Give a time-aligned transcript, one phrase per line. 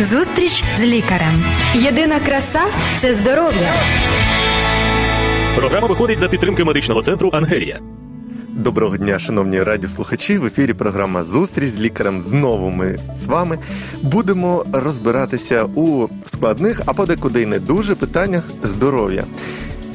[0.00, 1.44] Зустріч з лікарем.
[1.74, 2.60] Єдина краса
[2.98, 3.74] це здоров'я.
[5.56, 7.80] Програма виходить за підтримки медичного центру Ангелія.
[8.48, 10.38] Доброго дня, шановні радіослухачі.
[10.38, 12.22] В ефірі програма Зустріч з лікарем.
[12.22, 13.58] Знову ми з вами
[14.02, 19.24] будемо розбиратися у складних, а подекуди й не дуже питаннях здоров'я.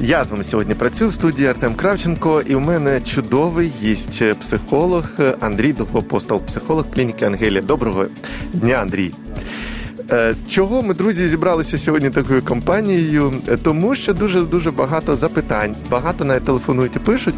[0.00, 5.04] Я з вами сьогодні працюю в студії Артем Кравченко, і у мене чудовий гість психолог
[5.40, 7.62] Андрій Довгопостол, психолог клініки Ангелія.
[7.62, 8.06] Доброго
[8.52, 9.12] дня, Андрій.
[10.12, 13.32] Е, чого ми, друзі, зібралися сьогодні такою компанією?
[13.48, 17.34] Е, тому що дуже дуже багато запитань, багато навіть телефонують і пишуть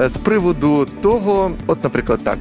[0.00, 2.38] е, з приводу того, от, наприклад, так.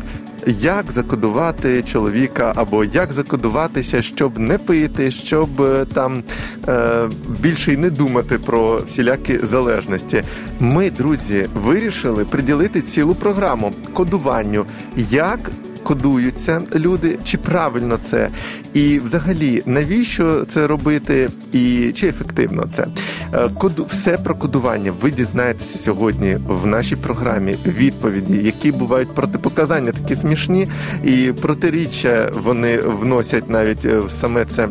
[0.48, 5.50] Як закодувати чоловіка, або як закодуватися, щоб не пити, щоб
[5.94, 6.24] там
[6.68, 7.10] е,
[7.40, 10.24] більше й не думати про всілякі залежності.
[10.60, 14.66] Ми, друзі, вирішили приділити цілу програму кодуванню,
[15.12, 15.40] як
[15.84, 18.30] кодуються люди, чи правильно це,
[18.74, 22.88] і взагалі навіщо це робити, і чи ефективно це?
[23.34, 24.94] Е, коду все про кодування.
[25.02, 27.56] Ви дізнаєтеся сьогодні в нашій програмі.
[27.66, 30.68] Відповіді, які бувають протипоказання, такі смішні,
[31.04, 34.68] і протиріччя вони вносять навіть в саме це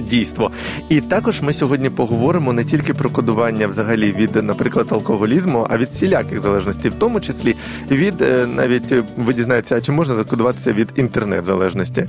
[0.00, 0.50] дійство.
[0.88, 5.88] І також ми сьогодні поговоримо не тільки про кодування взагалі від, наприклад, алкоголізму, а від
[5.88, 7.56] всіляких залежностей, в тому числі
[7.90, 12.06] від е, навіть е, ви дізнаєтеся, а чи можна закодуватися від інтернет-залежності.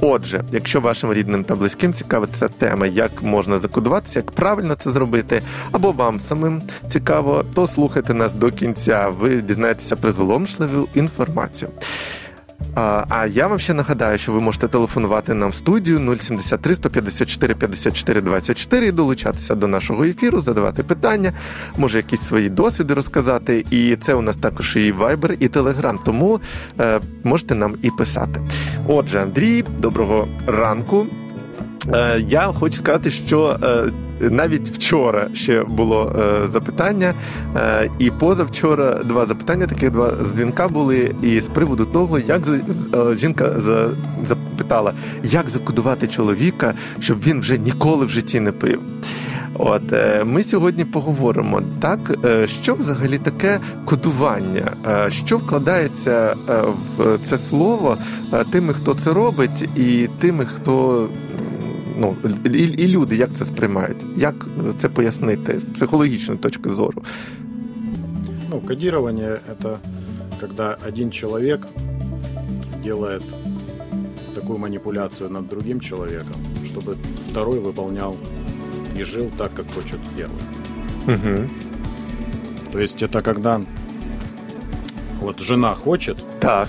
[0.00, 4.90] Отже, якщо вашим рідним та близьким цікава ця тема, як можна закодуватися, як правильно це
[4.90, 5.42] зробити,
[5.72, 9.08] або вам самим цікаво, то слухайте нас до кінця.
[9.08, 11.70] Ви дізнаєтеся приголомшливу інформацію.
[12.74, 18.20] А я вам ще нагадаю, що ви можете телефонувати нам в студію 073 154 54
[18.20, 21.32] 24 і долучатися до нашого ефіру, задавати питання,
[21.76, 23.64] може якісь свої досвіди розказати.
[23.70, 26.40] І це у нас також і Viber, і Telegram, тому
[26.80, 28.40] е, можете нам і писати.
[28.88, 31.06] Отже, Андрій, доброго ранку.
[31.92, 33.90] Е, я хочу сказати, що е,
[34.20, 37.14] навіть вчора ще було е, запитання,
[37.98, 41.14] і позавчора два запитання, таких два дзвінка були.
[41.22, 42.42] І з приводу того, як
[43.16, 43.60] жінка
[44.24, 44.92] запитала,
[45.22, 48.80] як закодувати чоловіка, щоб він вже ніколи в житті не пив.
[49.58, 49.82] От
[50.24, 51.98] ми сьогодні поговоримо так,
[52.62, 54.70] що взагалі таке кодування,
[55.08, 56.34] що вкладається
[56.98, 57.96] в це слово
[58.50, 61.08] тими, хто це робить, і тими, хто
[61.97, 62.15] ну
[62.45, 63.97] і, і люди як це сприймають?
[64.17, 67.03] Як це пояснити з психологічної точки зору?
[68.49, 69.77] Ну, кодирование – это
[70.39, 71.67] когда один человек
[72.83, 73.23] делает
[74.35, 76.97] такую манипуляцию над другим человеком, чтобы
[77.29, 78.15] второй выполнял
[78.99, 80.41] и жил так, как хочет первый.
[81.07, 81.49] Угу.
[82.71, 83.61] То есть это когда
[85.21, 86.67] вот жена хочет, так.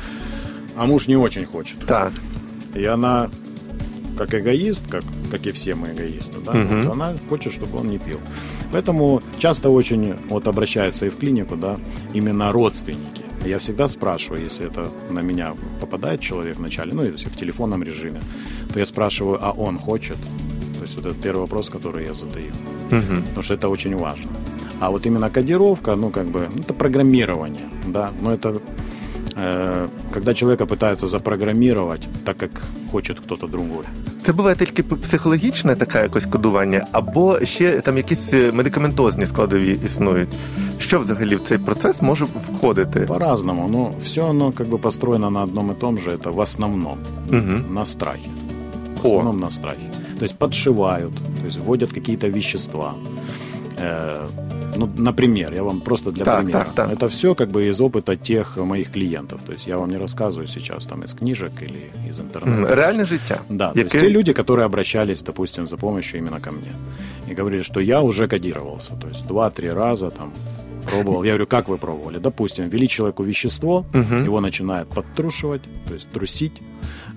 [0.76, 1.78] а муж не очень хочет.
[1.86, 2.12] Так.
[2.74, 3.30] И она
[4.16, 6.75] как эгоист, как, как и все мы эгоисты, да, угу.
[6.75, 8.19] вот она хочет, чтобы он не пил.
[8.71, 11.77] Поэтому часто очень вот обращаются и в клинику, да,
[12.13, 13.23] именно родственники.
[13.45, 18.21] Я всегда спрашиваю, если это на меня попадает человек вначале, ну, если в телефонном режиме,
[18.73, 20.17] то я спрашиваю, а он хочет?
[20.75, 22.51] То есть вот это первый вопрос, который я задаю.
[22.91, 23.21] Угу.
[23.27, 24.29] Потому что это очень важно.
[24.79, 28.61] А вот именно кодировка, ну, как бы, это программирование, да, но это
[30.12, 32.50] когда человека пытаются запрограммировать так, як
[32.92, 33.84] хоче хтось другой.
[34.26, 40.28] Це буває тільки психологічне таке якось кодування, або ще там якісь е, медикаментозні складові існують.
[40.78, 43.00] Що взагалі в цей процес може входити?
[43.00, 43.68] По-разному.
[43.72, 46.10] Ну, все оно как бы построено на одном и том же.
[46.10, 46.98] Это в основном
[47.28, 47.74] угу.
[47.74, 48.28] на страхе.
[49.02, 49.40] В основном О.
[49.40, 49.90] на страхе.
[50.18, 52.94] То есть подшивают, то есть вводят какие-то вещества.
[54.75, 56.65] Ну, например, я вам просто для так, примера.
[56.65, 56.91] Так, так.
[56.91, 59.41] Это все как бы из опыта тех моих клиентов.
[59.45, 62.75] То есть я вам не рассказываю сейчас там из книжек или из интернета.
[62.75, 63.39] Реальное життя.
[63.49, 66.71] Да, то есть те люди, которые обращались, допустим, за помощью именно ко мне.
[67.27, 68.95] И говорили, что я уже кодировался.
[68.95, 70.31] То есть два-три раза там
[70.87, 71.23] пробовал.
[71.23, 72.17] Я говорю, как вы пробовали?
[72.17, 74.15] Допустим, ввели человеку вещество, угу.
[74.15, 76.53] его начинает подтрушивать, то есть трусить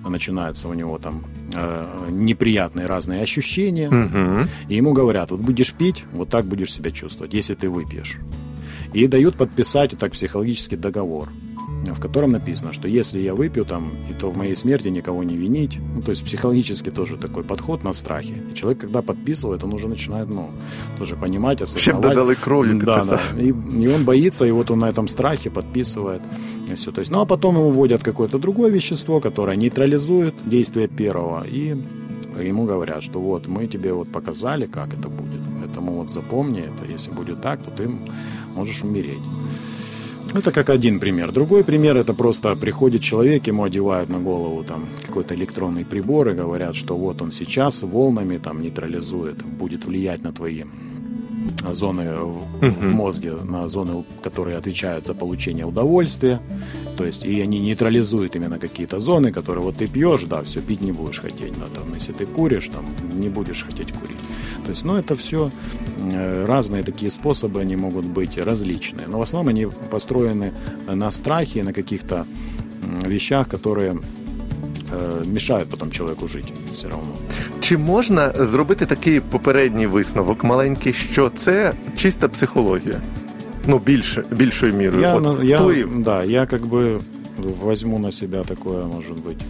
[0.09, 1.23] начинаются у него там
[1.53, 4.49] э, неприятные разные ощущения, угу.
[4.67, 8.17] и ему говорят, вот будешь пить, вот так будешь себя чувствовать, если ты выпьешь.
[8.93, 11.29] И дают подписать вот так психологический договор
[11.89, 15.35] в котором написано, что если я выпью там, и то в моей смерти никого не
[15.35, 15.77] винить.
[15.95, 18.35] Ну, то есть психологически тоже такой подход на страхе.
[18.51, 20.49] И человек, когда подписывает, он уже начинает, ну,
[20.97, 21.83] тоже понимать, осознавать.
[21.83, 23.19] Чем додали кровью Да, да.
[23.39, 26.21] И, и он боится, и вот он на этом страхе подписывает.
[26.71, 26.91] И все.
[26.91, 31.45] То есть, ну, а потом ему вводят какое-то другое вещество, которое нейтрализует действие первого.
[31.47, 31.75] И
[32.41, 35.41] ему говорят, что вот мы тебе вот показали, как это будет.
[35.59, 37.89] Поэтому вот запомни это, если будет так, то ты
[38.55, 39.21] можешь умереть.
[40.33, 41.31] Это как один пример.
[41.33, 46.33] Другой пример это просто приходит человек, ему одевают на голову там какой-то электронный прибор и
[46.33, 50.63] говорят, что вот он сейчас волнами там нейтрализует, будет влиять на твои
[51.71, 56.39] зоны в мозге, на зоны, которые отвечают за получение удовольствия.
[56.97, 60.81] То есть, и они нейтрализуют именно какие-то зоны, которые вот ты пьешь, да, все, пить
[60.81, 61.57] не будешь хотеть.
[61.57, 62.85] Но там, если ты куришь, там,
[63.19, 64.19] не будешь хотеть курить.
[64.65, 65.51] То есть, ну, это все
[65.97, 69.07] э, разные такие способы, они могут быть различные.
[69.07, 70.53] Но в основном они построены
[70.87, 72.25] на страхе, на каких-то
[73.03, 73.99] вещах, которые
[74.92, 76.98] Е, мішають потім чоловіку жити все одно.
[77.60, 83.00] Чи можна зробити такий попередній висновок маленький, що це чиста психологія?
[83.66, 85.02] Ну, більше, більшою мірою.
[85.02, 85.88] Я, От, я, вплив.
[85.98, 87.00] Да, я как бы
[87.38, 89.40] возьму на себя такое, может быть.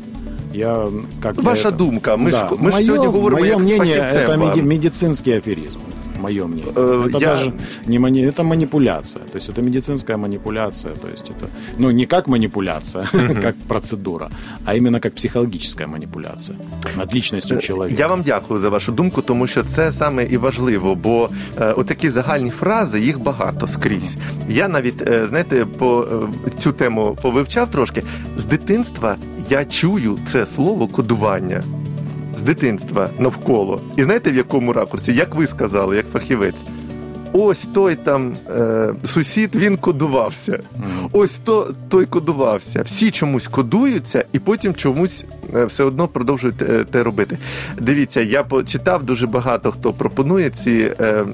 [0.54, 0.88] Я,
[1.22, 1.76] как Ваша это...
[1.76, 2.16] думка.
[2.16, 2.48] Ми да.
[2.48, 4.30] ж, ми мое, ж сьогодні говоримо мое як з мнение, фахівцем.
[4.30, 4.48] это вам.
[4.48, 5.78] меди- медицинский аферизм.
[6.20, 6.72] Мое мнение.
[6.74, 7.52] Э, это я- даже
[7.86, 8.20] не мани...
[8.26, 9.24] это манипуляция.
[9.24, 10.94] То есть это медицинская манипуляция.
[10.94, 11.48] То есть это,
[11.78, 13.06] ну, не как манипуляция,
[13.42, 14.30] как процедура,
[14.64, 16.58] а именно как психологическая манипуляция
[16.96, 18.00] над личностью человека.
[18.00, 21.28] Я вам дякую за вашу думку, тому що це саме і важливо, бо
[21.60, 24.16] е, отакі загальні фрази їх багато скрізь.
[24.48, 26.06] Я навіть е, знаєте, по
[26.46, 28.02] е, цю тему повивчав трошки.
[28.38, 29.16] З дитинства
[29.50, 31.62] я чую це слово кодування.
[32.40, 33.80] З дитинства навколо.
[33.96, 35.12] І знаєте в якому ракурсі?
[35.14, 36.62] Як ви сказали, як фахівець?
[37.33, 40.59] Ось той там е, сусід він кодувався.
[41.11, 42.81] Ось то той кодувався.
[42.81, 45.25] Всі чомусь кодуються, і потім чомусь
[45.55, 47.37] е, все одно продовжують е, те робити.
[47.77, 51.25] Дивіться, я почитав дуже багато хто пропонує ці е, е,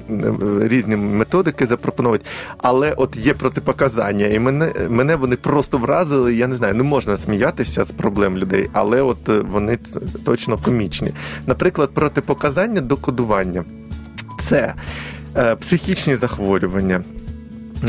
[0.60, 2.24] різні методики запропонувати,
[2.58, 6.34] але от є протипоказання, і мене, мене вони просто вразили.
[6.34, 9.78] Я не знаю, не можна сміятися з проблем людей, але от е, вони
[10.24, 11.12] точно комічні.
[11.46, 13.64] Наприклад, протипоказання до кодування
[14.38, 14.74] це
[15.59, 17.03] психічні захворювання.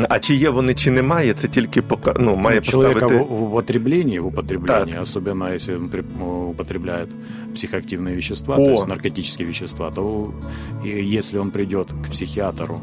[0.09, 3.25] А чи є вони, чи немає, це тільки пока, ну, має Ну, человека поставити.
[3.35, 7.09] в, в потреблении, в употреблении, особенно если он при- ну, употребляет
[7.55, 8.59] психоактивные вещества, О.
[8.67, 10.33] то есть наркотические вещества, то
[10.87, 12.81] и если он придет к психиатру,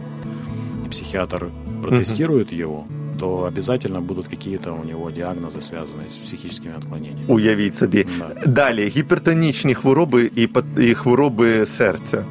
[0.85, 1.45] и психиатр
[1.81, 2.83] протестирует его,
[3.19, 7.23] то обязательно будут какие-то у него диагнозы, связанные с психическими отклонениями.
[7.27, 8.05] Уявіть собі.
[8.19, 8.45] Да.
[8.51, 12.23] Далі гіпертонічні хвороби і, пат- і хвороби серця.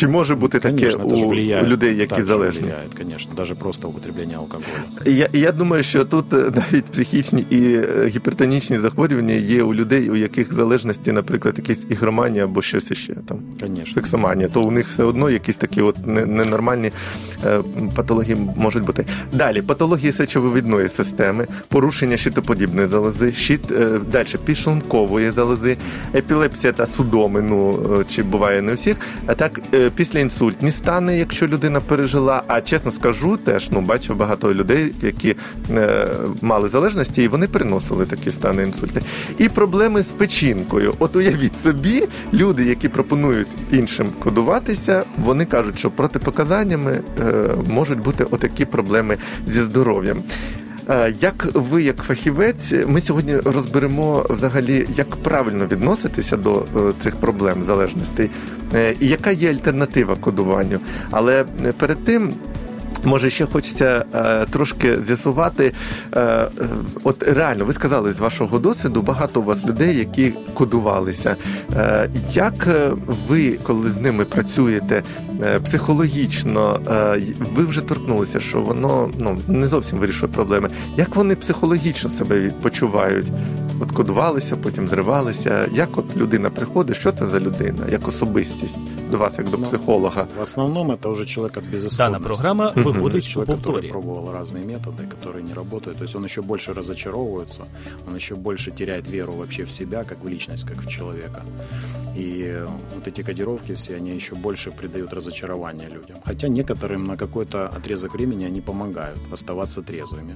[0.00, 2.68] Чи може бути таке Конечно, у людей, які залежні?
[2.98, 4.66] конечно, даже просто употребление алкоголя.
[5.04, 10.10] Я, я думаю, що тут е, навіть психічні і е, гіпертонічні захворювання є у людей,
[10.10, 13.38] у яких залежності, наприклад, якісь ігроманія або щось іще там.
[13.60, 13.94] Конечно.
[13.94, 16.92] сексоманія, то у них все одно якісь такі от ненормальні
[17.44, 17.60] е,
[17.96, 19.04] патології можуть бути.
[19.32, 23.60] Далі патології сечовивідної системи, порушення щитоподібної залози, щит
[24.12, 25.76] далі підшлункової залози,
[26.14, 28.96] епілепсія та судоми, ну е, чи буває не у всіх.
[29.26, 29.60] А так
[29.90, 32.42] е, післяінсультні стани, якщо людина пережила.
[32.46, 35.36] А чесно скажу, теж ну бачив багато людей, які
[35.70, 36.06] е,
[36.42, 39.00] мали залежності, і вони переносили такі стани інсульти.
[39.38, 40.94] І проблеми з печінкою.
[40.98, 47.32] От уявіть собі, люди, які пропонують іншим кодуватися, вони кажуть, що протипоказаннями е,
[47.68, 49.16] можуть бути отакі проблеми
[49.46, 50.22] зі здоров'ям.
[50.90, 57.16] Е, Як ви, як фахівець, ми сьогодні розберемо взагалі, як правильно відноситися до е, цих
[57.16, 58.30] проблем залежностей,
[59.00, 60.80] і яка є альтернатива кодуванню.
[61.10, 62.34] Але е, перед тим.
[63.04, 65.72] Може, ще хочеться е, трошки з'ясувати.
[66.12, 66.48] Е, е,
[67.04, 71.36] от реально, ви сказали з вашого досвіду, багато у вас людей, які кодувалися.
[71.76, 72.90] Е, як е,
[73.28, 75.02] ви, коли з ними працюєте
[75.44, 77.22] е, психологічно, е,
[77.54, 80.68] ви вже торкнулися, що воно ну не зовсім вирішує проблеми.
[80.96, 83.26] Як вони психологічно себе почувають?
[83.79, 85.67] От кодувалися, потім зривалися.
[85.73, 88.77] Як от людина приходить, що це за людина, як особистість
[89.11, 90.27] до вас, як до Ну, психолога?
[90.37, 91.97] В основном это уже человек от безысходности.
[91.97, 93.89] Дана програма То виходить есть у человек, который повторі.
[93.91, 95.97] пробовал разные методы, которые не работают.
[95.97, 97.61] То есть он еще больше разочаровывается,
[98.07, 101.41] он еще больше теряет веру вообще в себя, как в личность, как в человека.
[102.17, 106.17] И э, вот эти кодировки все, они еще больше придают разочарование людям.
[106.25, 110.35] Хотя некоторым на какой-то отрезок времени они помогают оставаться трезвыми.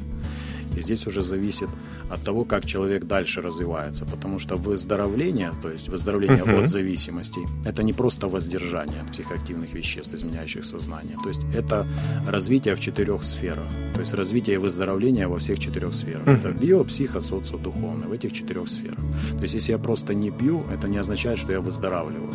[0.77, 1.69] И здесь уже зависит
[2.11, 4.05] от того, как человек дальше развивается.
[4.05, 6.65] Потому что выздоровление, то есть выздоровление Мгм.
[6.65, 11.17] от зависимостей, это не просто воздержание от психоактивных веществ, изменяющих сознание.
[11.23, 11.87] То есть это
[12.29, 13.69] развитие в четырех сферах.
[13.95, 16.27] То есть развитие и выздоровление во всех четырех сферах.
[16.27, 18.09] Это био, психо, социо, духовное.
[18.09, 18.99] В этих четырех сферах.
[19.37, 22.33] То есть если я просто не пью, это не означает, что я выздоравливаю.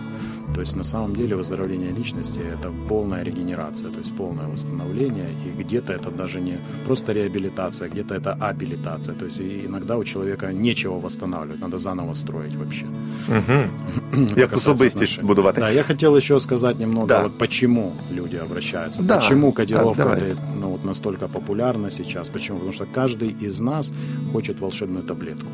[0.60, 5.64] То есть на самом деле выздоровление личности– это полная регенерация, то есть полное восстановление, и
[5.64, 9.16] где-то это даже не просто реабилитация, где-то это абилитация.
[9.16, 12.86] То есть иногда у человека нечего восстанавливать, надо заново строить вообще.
[13.28, 14.28] Угу.
[14.38, 15.62] Як особистість будувати.
[15.62, 17.24] Да, я хотел еще сказать немного, да.
[17.24, 19.16] вот почему люди обращаются, да.
[19.16, 22.58] почему кодировка да, ну, вот настолько популярна сейчас, почему?
[22.58, 23.94] Потому что каждый из нас
[24.34, 25.48] хочет волшебную таблетку.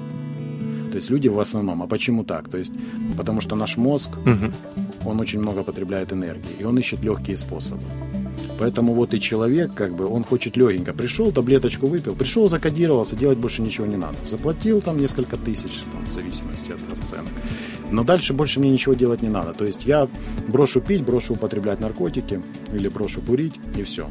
[0.95, 1.81] То есть люди в основном.
[1.83, 2.47] А почему так?
[2.47, 2.71] То есть
[3.17, 4.51] потому что наш мозг, угу.
[5.05, 7.83] Он очень много потребляет энергии, и он ищет легкие способы.
[8.57, 10.93] Поэтому вот и человек, как бы, он хочет легенько.
[10.93, 14.15] Пришел, таблеточку выпил, пришел, закодировался, делать больше ничего не надо.
[14.24, 17.31] Заплатил там несколько тысяч, там, в зависимости от расценок.
[17.91, 19.53] Но дальше больше мне ничего делать не надо.
[19.53, 20.07] То есть я
[20.47, 22.41] брошу пить, брошу употреблять наркотики
[22.74, 24.07] или брошу курить, и все.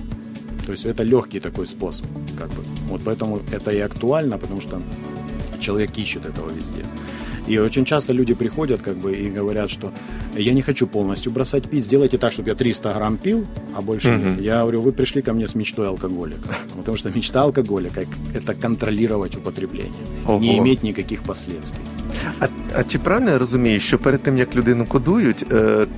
[0.67, 2.07] То есть это легкий такой способ.
[2.39, 2.63] Как бы.
[2.89, 4.81] Вот поэтому это и актуально, потому что
[5.59, 6.85] человек ищет этого везде.
[7.47, 9.93] И очень часто люди приходят как бы и говорят, что
[10.35, 14.15] я не хочу полностью бросать пить, сделайте так, чтобы я 300 грамм пил, а больше
[14.15, 14.25] угу.
[14.25, 14.41] нет.
[14.41, 16.49] Я говорю, вы пришли ко мне с мечтой алкоголика.
[16.77, 19.93] Потому что мечта алкоголика– это контролировать употребление,
[20.27, 20.39] Ого.
[20.39, 21.83] не иметь никаких последствий.
[22.41, 22.47] А,
[22.79, 25.47] а чи правильно я розумію, що перед тим як людину кодують,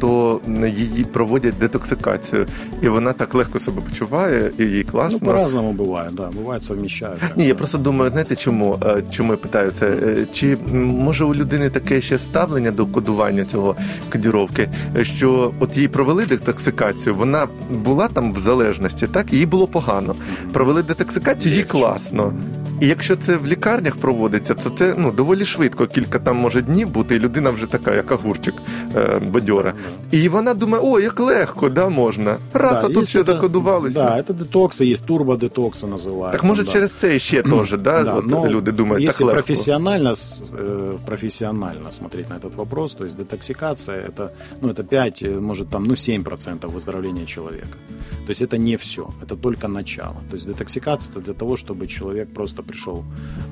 [0.01, 2.47] то її проводять детоксикацію,
[2.83, 5.19] і вона так легко себе почуває, і їй класно?
[5.23, 6.27] Ну, по-разному буває, да.
[6.27, 7.23] Буває совміщають.
[7.37, 8.79] Ні, я просто думаю, знаєте, чому
[9.11, 9.97] чому я питаю це?
[10.33, 13.77] Чи може у людини таке ще ставлення до кодування цього
[14.13, 14.69] кодіровки,
[15.03, 20.15] що от їй провели детоксикацію, вона була там в залежності, так їй було погано.
[20.53, 22.33] Провели детоксикацію, їй класно.
[22.82, 26.90] І якщо це в лікарнях проводиться, то це ну доволі швидко, кілька там може днів
[26.90, 28.54] бути, і людина вже така, як огурчик
[28.96, 29.74] е, бадьора.
[30.12, 32.38] І вона думає, о, як легко, да, можна.
[32.54, 34.04] Раз, да, а тут ще это, закодувалися.
[34.04, 36.32] Да, це детокси, є турбодетокси називають.
[36.32, 36.72] Так може да.
[36.72, 39.34] через це ще теж, да, да от но люди думають, так легко.
[39.34, 44.30] профессионально, э, профессионально смотреть на этот вопрос, то есть детоксикация, это,
[44.62, 47.78] ну, это 5, э, может там, ну, 7% выздоровления человека.
[48.26, 50.16] То есть это не все, это только начало.
[50.30, 53.05] То есть детоксикация это для того, чтобы человек просто пришел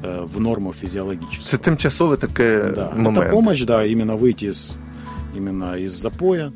[0.02, 1.42] э, в норму физиологическую.
[1.42, 2.92] Це тимчасове таке да.
[2.96, 3.26] момент.
[3.26, 4.78] Это помощь, да, именно выйти из,
[5.36, 6.52] именно из запоя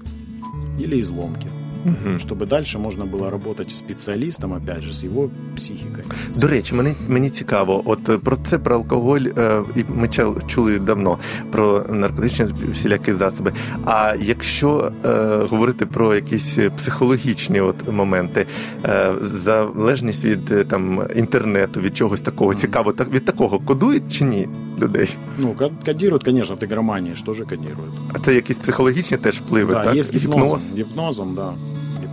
[0.81, 1.47] или из ломки
[1.89, 2.19] угу.
[2.19, 6.05] щоб далі можна було працювати спеціалістом, опять же, з його психікою.
[6.37, 10.09] До речі, мені мені цікаво, от е, про це про алкоголь, е, і ми
[10.47, 11.19] чули давно
[11.51, 13.53] про наркотичні всілякі засоби.
[13.85, 15.09] А якщо е,
[15.51, 18.47] говорити про якісь психологічні от моменти,
[18.85, 24.03] е, залежність від е, там інтернету, від чогось такого mm цікаво, так від такого кодують
[24.13, 24.49] чи ні
[24.81, 25.17] людей?
[25.39, 25.55] Ну
[25.87, 27.95] кодірують, звісно, в ігроманії ж теж кодірують.
[28.13, 29.95] А це якісь психологічні теж впливи, да, так?
[29.95, 30.71] Є гіпнозом, гіпноз?
[30.77, 31.53] гіпнозом, да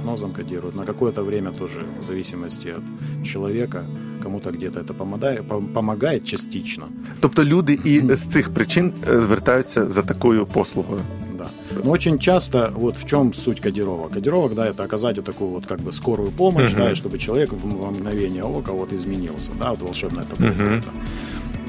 [0.06, 0.76] гипнозом кодируют.
[0.76, 3.84] На какое-то время тоже, в зависимости от человека,
[4.24, 5.44] кому-то где-то это помогает,
[5.74, 6.88] помогает частично.
[7.20, 11.02] Тобто люди і з цих причин звертаються за такою послугою.
[11.38, 11.48] Да.
[11.84, 14.14] Но очень часто, вот в чем суть кодировок?
[14.14, 16.86] Кодировок, да, это оказать вот такую вот как бы скорую помощь, uh-huh.
[16.86, 20.90] да, и чтобы человек в, в мгновение ока вот изменился, да, вот волшебная таблетка.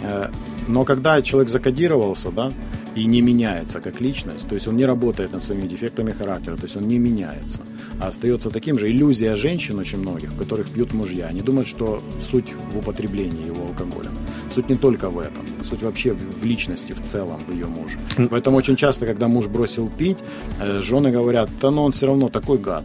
[0.02, 0.30] Uh-huh.
[0.68, 2.52] Но когда человек закодировался, да,
[2.95, 6.63] и не меняется как личность, то есть он не работает над своими дефектами характера, то
[6.63, 7.61] есть он не меняется,
[8.00, 8.89] а остается таким же.
[8.89, 11.27] Иллюзия женщин очень многих, в которых пьют мужья.
[11.27, 14.09] Они думают, что суть в употреблении его алкоголя.
[14.53, 17.97] Суть не только в этом, суть вообще в личности в целом, в ее муже.
[18.29, 20.17] Поэтому очень часто, когда муж бросил пить,
[20.59, 22.83] э, жены говорят, да но он все равно такой гад.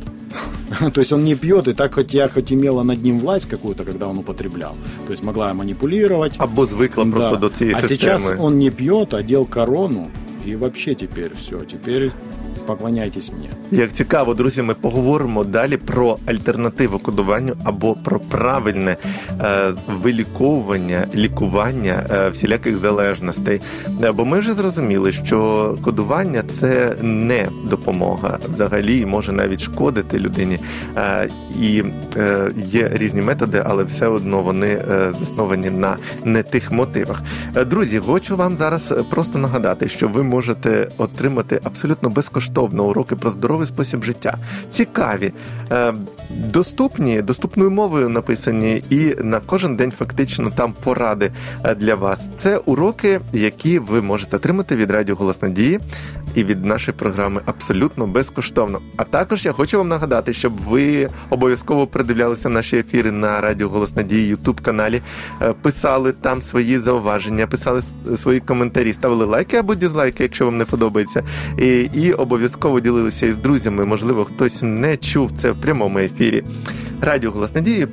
[0.95, 3.85] То есть он не пьет, и так хоть я хоть имела над ним власть какую-то,
[3.85, 4.75] когда он употреблял.
[5.07, 6.35] То есть могла манипулировать.
[6.39, 7.11] Або звыкла да.
[7.11, 10.00] просто до цієї А сейчас он не пьет, одел корону,
[10.46, 12.12] и вообще теперь все, теперь
[12.66, 13.50] поклоняйтесь мені.
[13.72, 18.98] Як цікаво, друзі, ми поговоримо далі про альтернативу кодуванню або про правильне
[19.42, 23.62] е, виліковування, лікування е, всіляких залежностей.
[24.04, 30.60] Е, бо ми вже зрозуміли, що кодування це не допомога взагалі може навіть шкодити людині.
[30.98, 31.30] Е,
[31.62, 31.84] і
[32.18, 37.24] е, є різні методи, але все одно вони е, засновані на не тих мотивах.
[37.68, 43.32] Друзі, хочу вам зараз просто нагадати, що ви можете отримати абсолютно безкоштовно безкоштовно уроки про
[43.32, 44.38] здоровий спосіб життя.
[44.72, 45.34] Цікаві,
[45.72, 45.94] е,
[46.30, 51.32] доступні, доступною мовою написані, і на кожен день фактично там поради
[51.64, 52.20] е, для вас.
[52.38, 55.80] Це уроки, які ви можете отримати від Радіо Голос Надії
[56.36, 58.80] і від нашої програми абсолютно безкоштовно.
[58.98, 63.96] А також я хочу вам нагадати, щоб ви обов'язково придивлялися наші ефіри на Радіо Голос
[63.96, 65.02] Надії Ютуб каналі,
[65.42, 67.82] е, писали там свої зауваження, писали
[68.18, 71.24] свої коментарі, ставили лайки або дізлайки, якщо вам не подобається.
[71.60, 72.41] І, і обов'язково
[72.80, 73.86] ділилися із друзями.
[73.86, 76.44] Можливо, хтось не чув це в прямому ефірі.
[77.02, 77.88] Радіо Голос Надії,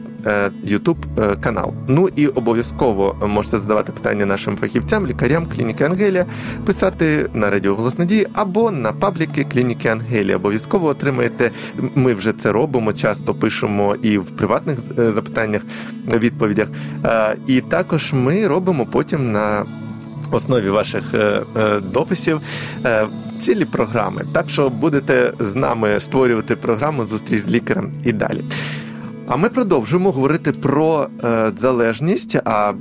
[0.65, 0.97] Ютуб
[1.41, 1.75] канал.
[1.87, 6.27] Ну і обов'язково можете задавати питання нашим фахівцям, лікарям клініки Ангелія,
[6.67, 10.37] писати на Радіо Голос Надії або на пабліки клініки Ангелія.
[10.37, 11.51] Обов'язково отримаєте.
[11.95, 15.63] Ми вже це робимо, часто пишемо і в приватних запитаннях,
[16.15, 16.69] відповідях.
[17.47, 19.65] І також ми робимо потім на
[20.31, 21.05] основі ваших
[21.93, 22.41] дописів
[23.41, 24.23] цілі програми.
[24.33, 28.41] Так що будете з нами створювати програму Зустріч з лікарем і далі.
[29.29, 32.37] А ми продовжуємо говорити про е, залежність.
[32.45, 32.73] А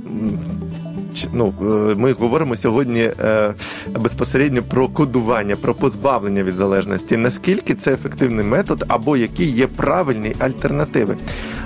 [1.32, 3.54] ну, е, ми говоримо сьогодні е,
[4.00, 7.16] безпосередньо про кодування, про позбавлення від залежності.
[7.16, 11.16] Наскільки це ефективний метод, або які є правильні альтернативи?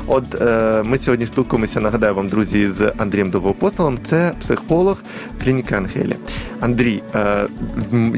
[0.07, 3.99] От е, ми сьогодні спілкуємося, нагадаю вам, друзі, з Андрієм Довгопостолом.
[4.05, 5.03] Це психолог
[5.45, 6.17] клініки Ангелі.
[6.61, 7.03] Андрій,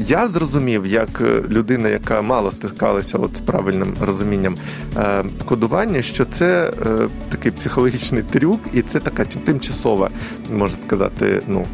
[0.07, 4.55] я зрозумів, як людина, яка мало стискалася от з правильним розумінням
[5.45, 6.71] кодування, що це
[7.29, 10.09] такий психологічний трюк, і це така тимчасова,
[10.53, 11.66] можна сказати, ну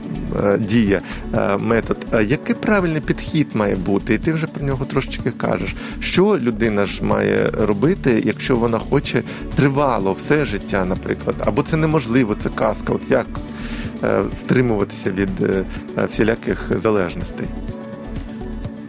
[0.44, 1.00] е, дія,
[1.35, 1.96] е, метод.
[2.28, 4.14] Який правильний підхід має бути?
[4.14, 5.76] І ти вже про нього трошечки кажеш.
[6.00, 9.23] Що людина ж має робити, якщо вона хоче
[9.54, 12.92] тривало все життя, наприклад, або це неможливо, це казка.
[12.92, 13.26] От як
[14.02, 15.64] Э, стримуватися від э,
[16.08, 17.46] всіляких залежностей?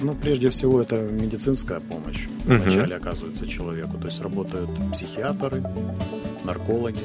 [0.01, 2.57] Ну, прежде всего, это медицинская помощь угу.
[2.57, 3.97] вначале оказывается человеку.
[4.01, 5.63] То есть работают психиатры,
[6.45, 7.01] наркологи.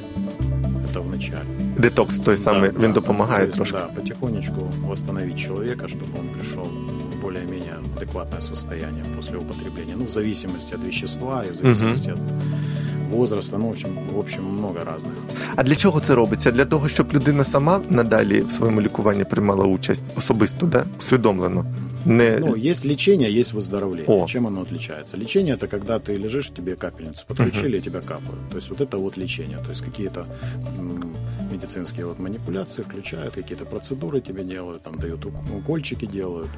[0.96, 1.46] Это в начале.
[1.78, 3.76] Детокс той самый, да, він да, допомагає то трошки.
[3.76, 9.94] Да, потихонечку восстановить человека, чтобы он пришел в более-менее адекватное состояние после употребления.
[9.98, 12.20] Ну, в зависимости от вещества и в зависимости угу.
[12.20, 15.12] от возраста, ну, в общем, в общем, много разных.
[15.56, 16.50] А для чого це робиться?
[16.50, 20.84] Для того, щоб людина сама надалі в своєму лікуванні приймала участь особисто, да?
[20.98, 21.64] усвідомлено.
[22.07, 22.37] Не...
[22.37, 24.07] Ну, есть лечение, есть выздоровление.
[24.07, 24.27] О.
[24.27, 25.17] Чем оно отличается?
[25.17, 28.49] Лечение это когда ты лежишь, тебе капельницу подключили, и тебя капают.
[28.49, 29.57] То есть вот это вот лечение.
[29.57, 30.25] То есть какие-то
[31.51, 36.49] медицинские вот манипуляции включают, какие-то процедуры тебе делают, там дают укольчики делают,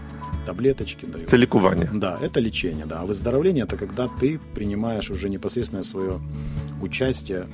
[0.45, 1.27] таблеточки дают.
[1.27, 1.89] Это ликование.
[1.93, 2.99] Да, это лечение, да.
[3.01, 6.19] А выздоровление это когда ты принимаешь уже непосредственное свое
[6.81, 7.47] участие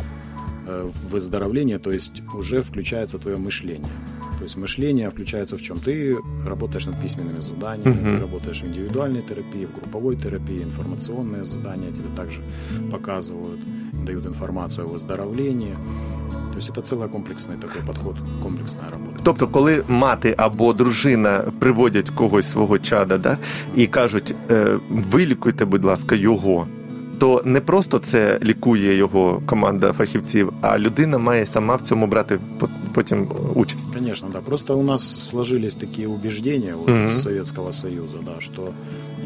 [0.68, 3.92] э, в выздоровлении, то есть уже включается твое мышление.
[4.39, 5.77] То есть мышление включается в чем?
[5.77, 8.17] Ты работаешь над письменными заданиями, uh-huh.
[8.17, 12.41] ты работаешь в индивидуальной терапии, в групповой терапии, информационные задания тебе также
[12.91, 13.61] показывают,
[14.07, 15.77] дают информацию о выздоровлении.
[16.51, 19.21] То есть это целый комплексний такий підход, комплексна робота.
[19.23, 23.39] Тобто, коли мати або дружина приводять когось свого чада, да,
[23.77, 26.67] і кажуть, «Е, вилікуйте, будь ласка, його.
[27.25, 32.39] То не просто це лікує його команда фахівців, а людина має сама в цьому брати
[32.95, 33.85] потім участь.
[33.99, 34.39] Звісно, да.
[34.39, 37.09] Просто у нас сложились такі убеждения вот, mm-hmm.
[37.09, 38.63] з Совєтського Союзу, да, що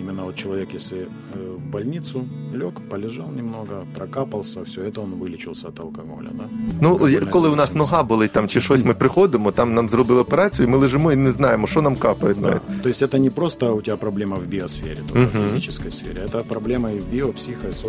[0.04, 5.68] именно вот человек, если э, в больницу лег, полежал немного, прокапался, все, это он вилічився
[5.68, 6.28] від алкоголя.
[6.32, 6.44] Да?
[6.80, 10.68] Ну, коли у нас нога болить там чи щось, ми приходимо, там нам зробили операцію,
[10.68, 12.34] і ми лежимо і не знаємо, що нам капає.
[12.34, 12.60] Да.
[12.82, 15.44] То есть это не просто у тебя проблема в биосфере, только uh-huh.
[15.44, 17.32] в физической сфере, это проблема и в био,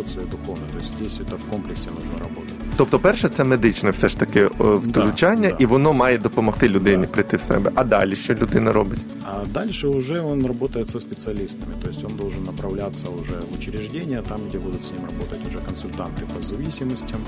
[0.00, 0.68] социо, и духовной.
[0.68, 2.54] То есть здесь это в комплексе нужно работать.
[2.76, 5.56] Тобто, перше, це медичне все ж таки втручання, да, да.
[5.58, 7.12] і воно має допомогти людині да.
[7.12, 7.70] прийти в себе.
[7.74, 8.98] А далі що людина робить?
[9.24, 11.72] А далі вже він працює зі спеціалістами.
[11.82, 16.34] Тобто він должен направляться уже в учреждения, там, где будут с ним работать уже консультанты
[16.34, 17.20] по зависимостям,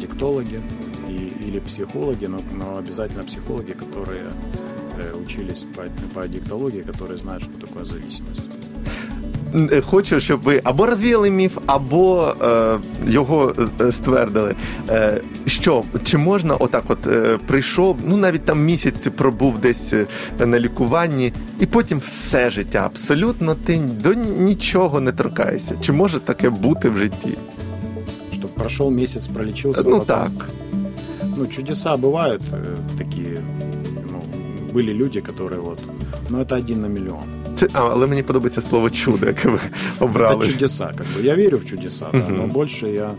[0.00, 0.60] диктологи
[1.08, 4.22] и, или психологи, но, но обязательно психологи, которые
[4.98, 5.82] э, учились по,
[6.14, 8.61] по диктологии, которые знают, что такое зависимость.
[9.54, 14.54] Е, хочу, щоб ви або розвіяли міф, або е, його е, ствердили.
[14.88, 20.06] Е, Що чи можна отак, от е, прийшов, ну навіть там місяць пробув десь е,
[20.46, 25.74] на лікуванні, і потім все життя абсолютно ти до нічого не торкаєшся.
[25.80, 27.38] Чи може таке бути в житті?
[28.32, 29.82] Щоб пройшов місяць, пролічився.
[29.84, 30.06] Ну потом...
[30.06, 30.48] так.
[31.36, 32.40] Ну, чудеса бывают
[32.98, 33.38] такие.
[34.12, 34.22] Ну,
[34.72, 35.78] были люди, которые вот.
[36.30, 37.24] Ну, это один на миллион.
[37.63, 39.59] Це, а, але мені подобається слово чудо, яке ви
[39.99, 40.45] обрали.
[40.45, 41.23] Это чудеса, как бы.
[41.23, 43.11] Я верю в чудеса, да, но больше я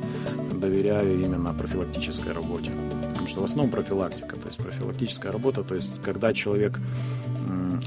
[0.60, 2.70] доверяю именно профилактической работе.
[3.10, 6.80] Потому что в основном профилактика, то есть профилактическая работа, то есть когда человек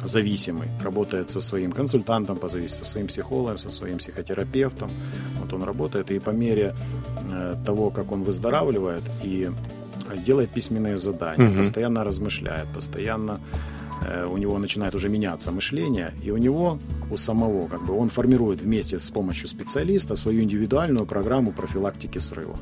[0.06, 4.90] зависимый, работает со своим консультантом по зависимости, со своим психологом, со своим психотерапевтом.
[5.42, 6.74] Вот он работает, и по мере
[7.32, 9.50] э, того, как он выздоравливает и
[10.26, 11.58] делает письменные задания, угу.
[11.58, 13.40] постоянно размышляет, постоянно
[14.33, 16.79] у него начинает уже меняться мышление, и у него,
[17.11, 22.57] у самого, как бы он формирует вместе с помощью специалиста свою индивидуальную программу профилактики срыва.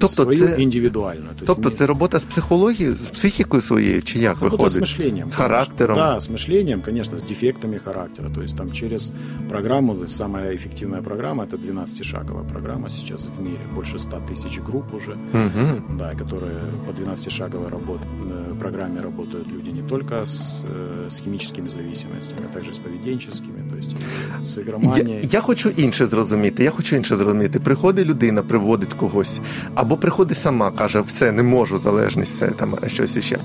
[0.00, 1.28] Тобто свою це- индивидуальную.
[1.28, 4.76] То есть Тобто не- це робота з психологією, з психікою своєю, чи як Работа виходить?
[4.76, 5.28] с мышлением.
[5.28, 5.36] С конечно.
[5.44, 5.96] характером.
[5.96, 8.30] Да, с мышлением, конечно, с дефектами характера.
[8.34, 9.12] То есть там через
[9.48, 13.58] программу, самая эффективная программа, это 12-шаговая программа сейчас в мире.
[13.76, 15.96] Больше 100 тысяч групп уже, Угу.
[15.98, 21.69] да, которые по 12-шаговой работ, э, программе работают люди не только с, э, с химическими
[21.69, 25.29] зависимостями, а также з поведенческими, то есть и с Я, игроманией.
[25.31, 26.63] я хочу інше зрозуміти.
[26.63, 27.59] Я хочу інше зрозуміти.
[27.59, 29.39] Приходить людина, приводить когось,
[29.75, 33.37] або приходить сама, каже, все, не можу, залежність, це там щось іще.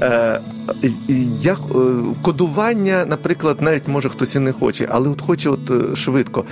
[0.00, 0.40] Е,
[1.41, 1.57] я, е,
[2.21, 6.45] кодування, наприклад, навіть може хтось і не хоче, але от хоче от е, швидко.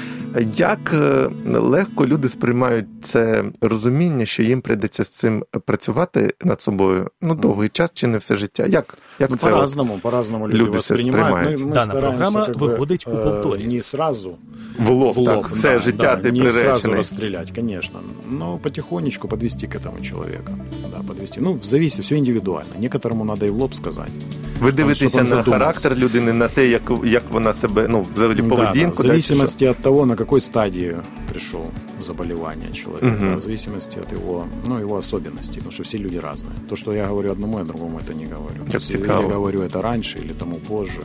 [0.57, 7.09] Як е, легко люди сприймають це розуміння, що їм прийдеться з цим працювати над собою
[7.21, 8.65] ну, довгий час чи не все життя?
[8.67, 9.53] Як, як Ну, це от?
[9.53, 11.27] по-разному, по-разному люди, люди це воспринимают.
[11.27, 11.59] сприймають?
[11.59, 13.67] Ну, мы Дана стараемся програма как бы, виходить у э, повторі.
[13.67, 14.38] Не сразу
[14.79, 16.97] в лоб, в лоб, так, все да, життя да, ти не сразу приречений.
[16.97, 17.99] расстрелять, конечно,
[18.31, 20.53] но потихонечку подвести к этому человека,
[20.91, 21.41] да, подвести.
[21.41, 22.73] Ну, зависит, все индивидуально.
[22.79, 24.12] Некоторому надо и в лоб сказать.
[24.59, 25.51] Ви щоб дивитеся він на задумався.
[25.51, 28.89] характер людини, на те, як, як вона себе, ну, взагалі Да, да, поведінку.
[28.89, 29.07] в да, чи що?
[29.07, 30.95] зависимости от того, на какой стадии
[31.31, 31.62] пришел
[31.99, 33.29] заболевание человека, Мгм.
[33.29, 36.53] да, в зависимости от его, ну, его особенностей, потому что все люди разные.
[36.69, 38.59] То, что я говорю одному, я другому это не говорю.
[38.63, 39.21] Как То есть, цікаво.
[39.21, 41.01] или говорю это раньше, или тому позже.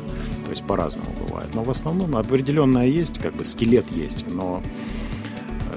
[0.46, 1.54] То есть по-разному бывает.
[1.54, 4.60] Но в основном определенное есть, как бы скелет есть, но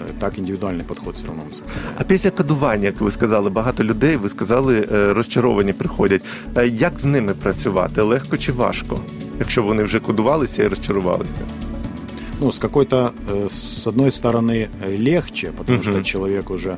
[0.08, 1.96] э, так индивидуальный подход все равно мы сохраняем.
[2.00, 6.22] А після кодування, як ви сказали, багато людей, ви сказали, е, розчаровані приходять.
[6.58, 8.02] Е, Як з ними працювати?
[8.02, 9.00] Легко чи важко?
[9.40, 11.42] Якщо вони вже кодувалися і розчарувалися?
[12.43, 15.85] Ну, с какой-то, э, с одной стороны, легче, потому Мгм.
[15.85, 16.77] что человек уже, э,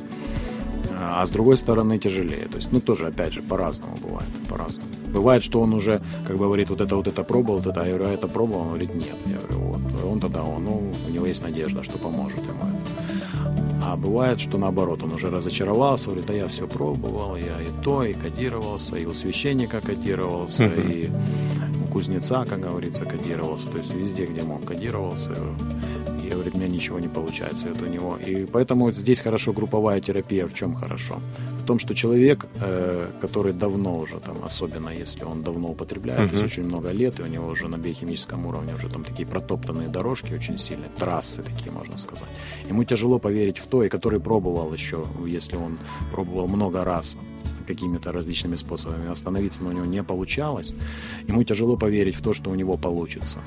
[0.99, 2.45] а с другой стороны тяжелее.
[2.51, 4.89] То есть, ну, тоже, опять же, по-разному бывает, по-разному.
[5.13, 7.87] Бывает, что он уже, как бы говорит, вот это, вот это пробовал, вот это, а
[7.87, 8.61] я говорю, а это пробовал?
[8.61, 9.15] Он говорит, нет.
[9.25, 13.85] Я говорю, вот, он тогда, он, ну, у него есть надежда, что поможет ему это.
[13.87, 18.03] А бывает, что наоборот, он уже разочаровался, говорит, да я все пробовал, я и то,
[18.03, 21.09] и кодировался, и у священника кодировался, и
[21.95, 25.31] кузнеца, как говорится, кодировался, то есть везде, где мог, кодировался.
[26.21, 28.17] И говорит, у меня ничего не получается это у него.
[28.17, 30.45] И поэтому вот здесь хорошо групповая терапия.
[30.45, 31.19] В чем хорошо?
[31.61, 36.35] В том, что человек, э, который давно уже, там, особенно если он давно употребляет, то
[36.35, 36.43] Мгм.
[36.43, 39.87] есть очень много лет, и у него уже на биохимическом уровне уже там такие протоптанные
[39.87, 42.29] дорожки очень сильные, трассы такие, можно сказать.
[42.69, 45.77] Ему тяжело поверить в то, и который пробовал еще, если он
[46.11, 47.15] пробовал много раз
[47.66, 50.74] какими-то различными способами остановиться, но у него не получалось,
[51.28, 53.38] ему тяжело поверить в то, что у него получится.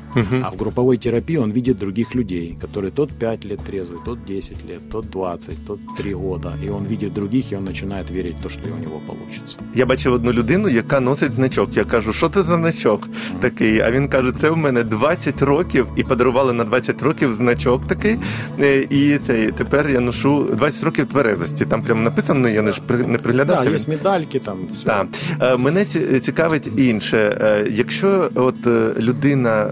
[0.43, 4.65] А в групповой терапии он видит других людей, которые тот 5 лет трезвый, тот 10
[4.69, 6.53] лет, тот 20, тот 3 года.
[6.65, 9.57] И он видит других, и он начинает верить в то, что у него получится.
[9.75, 11.69] Я бачив одну людину, яка носить значок.
[11.77, 13.07] Я кажу, що це за значок
[13.41, 13.79] такий?
[13.79, 18.17] А він каже, це в мене 20 років, і подарували на 20 років значок такий.
[18.59, 21.65] Е, І цей тепер я ношу 20 років тверезості.
[21.65, 23.63] Там прямо написано, я не ж при- не Да, приглядався.
[24.08, 24.84] медальки там, все.
[24.86, 25.06] Так.
[25.42, 27.38] Е, Мене ці- цікавить інше.
[27.40, 29.66] Е, Якщо от е, людина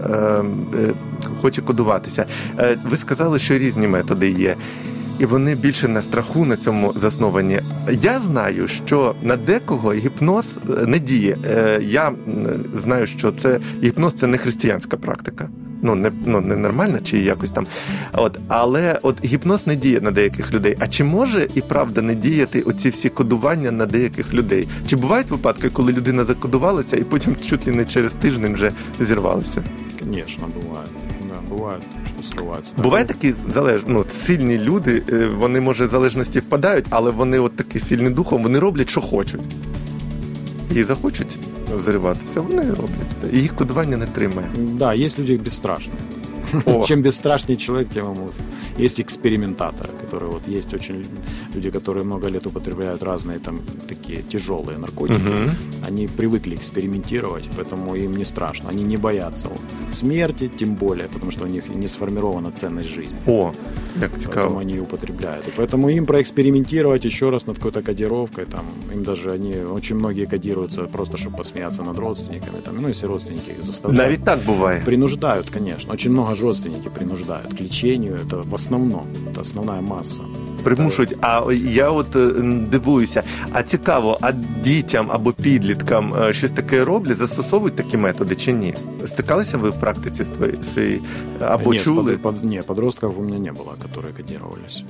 [1.41, 2.25] хоче кодуватися,
[2.89, 4.55] ви сказали, що різні методи є.
[5.19, 7.59] І вони більше на страху на цьому засновані.
[8.01, 10.45] Я знаю, що на декого гіпноз
[10.87, 11.37] не діє.
[11.81, 12.11] Я
[12.75, 15.49] знаю, що це гіпноз це не християнська практика
[15.82, 17.66] Ну не ну не нормальна чи якось там.
[18.12, 20.76] От але от гіпноз не діє на деяких людей.
[20.78, 24.68] А чи може і правда не діяти оці всі кодування на деяких людей?
[24.86, 29.62] Чи бувають випадки, коли людина закодувалася і потім чуть ли не через тиждень вже зірвалася?
[30.00, 30.88] Конечно, бывает.
[31.28, 32.82] Да, бывает, что срывается.
[32.82, 33.80] Буває такі залеж...
[33.86, 38.42] ну, сильні люди, е, вони може в залежності впадають, але вони от такі сильні духом,
[38.42, 39.40] вони роблять, що хочуть.
[40.74, 41.38] І захочуть
[41.78, 43.26] зриватися, вони роблять це.
[43.32, 44.48] І їх кодування не тримає.
[44.58, 45.98] Да, есть люди бесстрашные.
[46.66, 46.84] О.
[46.86, 48.30] Чем бесстрашнее человек, тем ему...
[48.78, 51.04] Есть экспериментаторы, которые вот есть очень
[51.54, 55.18] люди, которые много лет употребляют разные там такие тяжелые наркотики.
[55.18, 55.50] Мгм.
[55.88, 58.70] Они привыкли экспериментировать, поэтому им не страшно.
[58.70, 59.48] Они не боятся
[59.90, 63.20] смерти, тем более, потому что у них не сформирована ценность жизни.
[63.26, 63.52] О,
[64.00, 64.60] як Поэтому цікаво.
[64.60, 65.48] они и употребляют.
[65.48, 70.26] И поэтому им проэкспериментировать еще раз над какой-то кодировкой, там, им даже они, очень многие
[70.26, 74.06] кодируются просто, чтобы посмеяться над родственниками, там, ну, если родственники их заставляют.
[74.06, 74.82] Навіть так буває.
[74.84, 75.92] Принуждают, конечно.
[75.92, 78.14] Очень много же родственники принуждают к лечению.
[78.14, 80.22] Это в основном, это основная масса.
[80.62, 81.16] Примушують.
[81.20, 84.32] А я от е, м, дивуюся, а цікаво, а
[84.64, 88.74] дітям або підліткам е, щось таке роблять, застосовують такі методи чи ні?
[89.06, 91.00] Стикалися ви в практиці з твоєї своєї?
[91.40, 92.12] або Нет, чули?
[92.16, 94.82] под- под- не, подростков у меня не было, которые кодировались.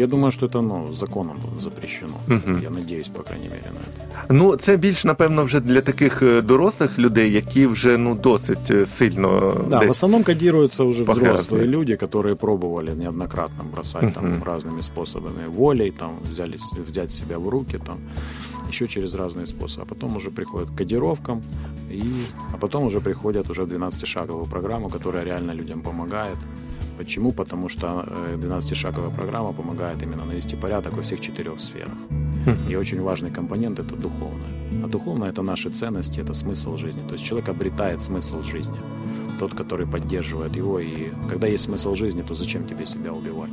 [0.00, 2.12] Я думаю, что это ну, законом запрещено.
[2.26, 2.60] Мгм.
[2.62, 4.32] Я надеюсь, по крайней мере, на это.
[4.34, 9.78] Ну, це більш напевно вже для таких дорослих людей, які вже ну досить сильно Да,
[9.78, 9.90] в десь.
[9.90, 11.34] основном кодируются уже Показывает.
[11.34, 14.42] взрослые люди, которые пробовали неоднократно бросать там Мгм.
[14.42, 16.56] разными способами, волей, там взяли,
[16.88, 17.96] взять себя в руки, там
[18.70, 19.82] еще через разные способы.
[19.82, 21.42] А потом уже приходят к кодировкам,
[21.90, 22.02] и,
[22.54, 26.36] а потом уже приходят уже в 12-шаговую программу, которая реально людям помогает.
[26.99, 27.31] Почему?
[27.31, 31.93] Потому что э, 12-шаговая программа помогает именно навести порядок во всех четырех сферах.
[32.71, 34.49] И очень важный компонент – это духовное.
[34.83, 37.01] А духовное – это наши ценности, это смысл жизни.
[37.07, 38.75] То есть человек обретает смысл жизни.
[39.39, 40.79] Тот, который поддерживает его.
[40.79, 43.49] И когда есть смысл жизни, то зачем тебе себя убивать?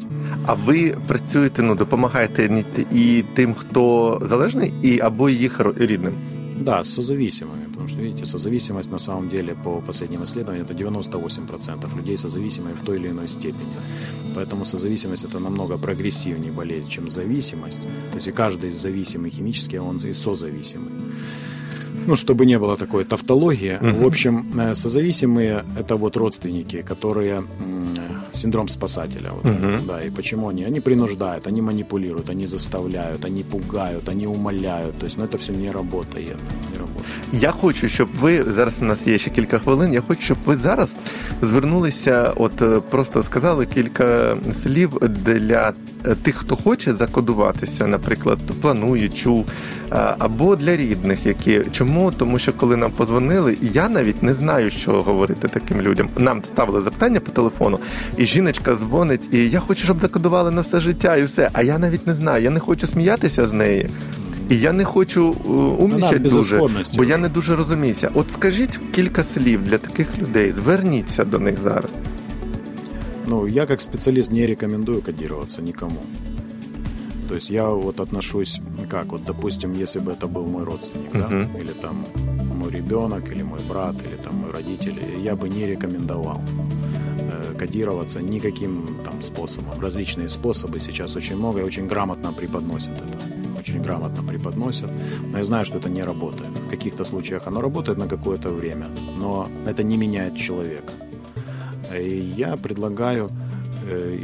[0.47, 6.13] А ви працюєте, ну допомагаєте ні- і тим, хто залежний, і або їх ро- рідним.
[6.61, 11.96] Да, с созависимыми, потому что, видите, созависимость на самом деле по последним исследованиям это 98%
[11.96, 13.76] людей созависимые в той или иной степени.
[14.36, 17.82] Поэтому созависимость это намного прогрессивнее болезнь, чем зависимость.
[18.12, 20.92] То есть и каждый из зависимый химически, он и созависимый
[22.07, 23.79] Ну, чтобы не было такой тавтологии.
[23.83, 24.03] Мгм.
[24.03, 27.87] В общем, э, созависимые – это вот родственники, которые м,
[28.33, 29.31] синдром спасателя.
[29.31, 29.79] Вот, Мгм.
[29.87, 30.65] Да, и почему они?
[30.67, 34.99] Они принуждают, они манипулируют, они заставляют, они пугают, они умоляют.
[34.99, 36.37] То есть, ну, это все не работает.
[36.73, 37.07] Не работает.
[37.33, 39.93] Я хочу, щоб ви зараз у нас є ще кілька хвилин.
[39.93, 40.95] Я хочу, щоб ви зараз
[41.43, 44.91] звернулися, от е, просто сказали кілька слів
[45.25, 45.73] для
[46.07, 49.47] е, тих, хто хоче закодуватися, наприклад, планують, чув,
[49.86, 52.12] е, Або для рідних, які чому?
[52.12, 56.10] Тому що коли нам позвонили, я навіть не знаю, що говорити таким людям.
[56.18, 57.80] Нам ставили запитання по телефону,
[58.18, 61.50] і жіночка дзвонить, і я хочу, щоб закодували на все життя, і все.
[61.54, 62.44] А я навіть не знаю.
[62.44, 63.90] Я не хочу сміятися з неї.
[64.50, 65.50] І я не хочу е,
[65.84, 66.62] умнічати дуже,
[66.96, 68.10] бо я не дуже розуміюся.
[68.14, 71.92] От скажіть кілька слів для таких людей, зверніться до них зараз.
[73.26, 76.02] Ну, я как специалист не рекомендую кодироваться никому.
[77.28, 81.28] То есть я вот отношусь, как вот, допустим, если бы это был мой родственник, да,
[81.28, 81.58] Мгм.
[81.58, 82.06] или там
[82.56, 86.42] мой ребенок, или мой брат, или там мой родитель, я бы не рекомендовал
[87.20, 89.80] э, кодироваться никаким там способом.
[89.82, 93.60] Различные способы сейчас очень много и очень грамотно преподносят это.
[93.60, 94.90] Очень грамотно преподносят.
[95.32, 96.50] Но я знаю, что это не работает.
[96.68, 98.88] В каких-то случаях оно работает на какое-то время,
[99.20, 100.94] но это не меняет человека.
[101.94, 103.30] И я предлагаю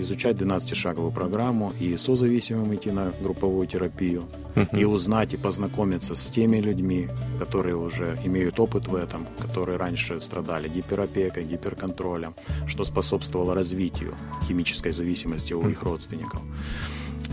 [0.01, 4.23] изучать 12-шаговую программу и созависимым идти на групповую терапию,
[4.71, 7.07] и узнать и познакомиться с теми людьми,
[7.39, 12.33] которые уже имеют опыт в этом, которые раньше страдали гиперопекой, гиперконтролем,
[12.67, 14.13] что способствовало развитию
[14.47, 16.41] химической зависимости у их родственников.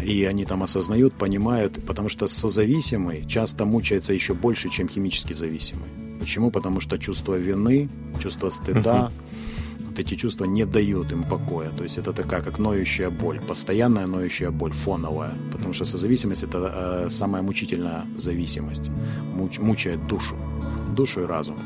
[0.03, 5.89] И они там осознают, понимают, потому что созависимый часто мучается еще больше, чем химически зависимый.
[6.21, 6.51] Почему?
[6.51, 7.89] Потому что чувство вины,
[8.23, 9.13] чувство стыда, вот
[10.01, 11.71] эти чувства не дают им покоя.
[11.77, 15.35] То есть это такая, как ноющая боль, постоянная ноющая боль, фоновая.
[15.53, 18.83] Потому что созависимость– это э, самая мучительная зависимость.
[19.37, 20.35] Муч- мучает душу,
[20.97, 21.57] душу и разум.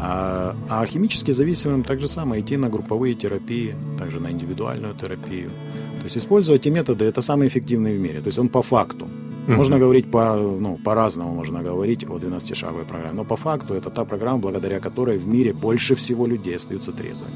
[0.00, 5.50] А, а химически зависимым так же самое идти на групповые терапии, также на индивидуальную терапию.
[5.98, 8.20] То есть использовать эти методы– это самый эффективный в мире.
[8.20, 9.08] То есть он по факту.
[9.48, 13.14] Можно говорить по, ну, по-разному, можно говорить о 12-шаговой программе.
[13.16, 17.30] Но по факту это та программа, благодаря которой в мире больше всего людей остаются трезвыми.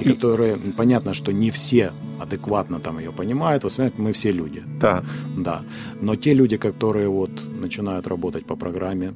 [0.00, 1.90] И, которые, понятно, что не все
[2.22, 3.64] адекватно там ее понимают.
[3.64, 4.62] Вы смотрите, мы все люди.
[4.80, 5.04] Так.
[5.36, 5.60] Да.
[6.02, 9.12] Но те люди, которые вот начинают работать по программе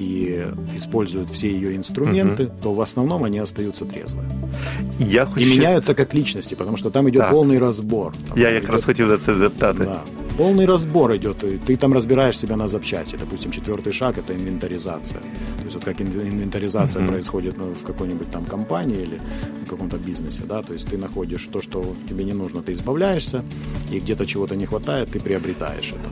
[0.00, 4.24] и используют все ее инструменты, то в основном они остаются трезвые.
[4.98, 5.46] Я хочу.
[5.46, 7.32] И меняются как личности, потому что там идет Так.
[7.34, 8.12] полный разбор.
[8.28, 9.84] Там Я идет- якраз хотів за це запитати.
[9.84, 10.00] Да.
[10.39, 11.43] Полный разбор идет.
[11.43, 13.17] и Ты там разбираешь себя на запчасти.
[13.19, 15.19] Допустим, четвертый шаг это инвентаризация.
[15.57, 19.19] То есть вот как ин- инвентаризация происходит ну, в какой-нибудь там компании или
[19.65, 23.41] в каком-то бизнесе, да, то есть ты находишь то, что тебе не нужно, ты избавляешься,
[23.93, 26.09] и где-то чего-то не хватает, ты приобретаешь это.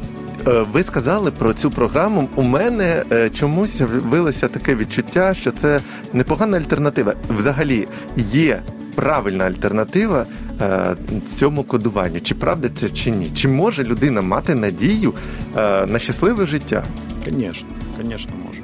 [0.48, 2.30] Е, Ви сказали про цю програму.
[2.36, 5.80] У мене е, чомусь з'явилося таке відчуття, що це
[6.14, 7.14] непогана альтернатива.
[7.38, 7.88] Взагалі
[8.32, 8.62] є
[8.98, 10.26] правильна альтернатива
[10.62, 12.20] е, цьому кодуванню.
[12.22, 13.32] Чи правда це чи ні?
[13.34, 15.14] Чи може людина мати надію
[15.58, 16.84] е, на щасливе життя?
[17.26, 17.68] Конечно,
[17.98, 18.64] конечно, может.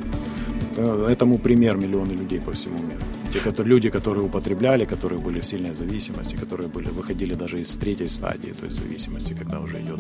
[0.78, 3.00] Э, Этому пример миллионы людей по всему миру.
[3.34, 7.78] Те которые, люди, которые употребляли, которые были в сильной зависимости, которые были, выходили даже из
[7.78, 10.00] третьей стадии, то есть зависимости, когда уже идет,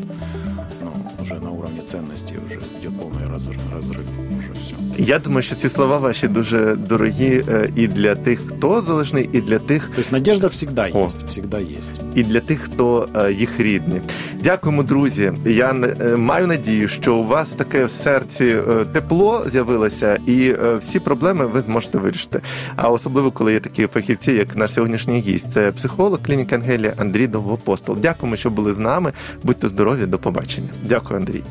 [0.83, 4.05] ну, уже на уровне ценностей, уже идет полный разрыв, разрыв
[4.37, 4.75] уже все.
[4.97, 9.41] Я думаю, що ці слова ваші дуже дорогі е, і для тих, хто залежний, і
[9.41, 11.05] для тих, То есть надежда всегда О.
[11.07, 11.89] есть, всегда есть.
[12.15, 14.01] і для тих, хто е, їх рідні.
[14.44, 15.32] Дякуємо, друзі.
[15.44, 20.76] Я е, маю надію, що у вас таке в серці е, тепло з'явилося, і е,
[20.80, 22.40] всі проблеми ви зможете вирішити.
[22.76, 25.52] А особливо коли є такі фахівці, як наш сьогоднішній гість.
[25.52, 27.96] Це психолог клініки Ангелія Андрій Довгопостол.
[27.96, 29.12] Дякуємо, що були з нами.
[29.42, 30.68] Будьте здорові, до побачення.
[30.82, 31.42] Дякую, Андрій.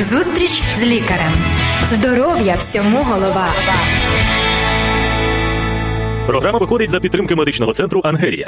[0.00, 1.32] Зустріч з лікарем.
[1.92, 3.48] Здоров'я всьому голова.
[6.26, 8.44] Програма виходить за підтримки медичного центру Ангелія.